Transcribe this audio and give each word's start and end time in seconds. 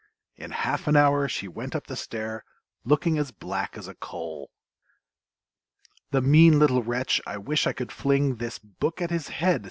In 0.35 0.49
half 0.49 0.87
an 0.87 0.95
hour 0.95 1.27
she 1.27 1.47
went 1.47 1.75
up 1.75 1.85
the 1.85 1.95
stair, 1.95 2.43
Looking 2.83 3.19
as 3.19 3.29
black 3.29 3.77
as 3.77 3.87
a 3.87 3.93
coal! 3.93 4.49
"The 6.09 6.23
mean 6.23 6.57
little 6.57 6.81
wretch, 6.81 7.21
I 7.27 7.37
wish 7.37 7.67
I 7.67 7.73
could 7.73 7.91
fling 7.91 8.37
This 8.37 8.57
book 8.57 8.99
at 8.99 9.11
his 9.11 9.27
head!" 9.27 9.59